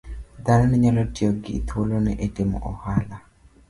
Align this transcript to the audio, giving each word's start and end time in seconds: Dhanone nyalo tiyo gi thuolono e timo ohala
Dhanone 0.45 0.75
nyalo 0.83 1.01
tiyo 1.13 1.31
gi 1.43 1.55
thuolono 1.67 2.11
e 2.25 2.27
timo 2.35 2.57
ohala 2.71 3.17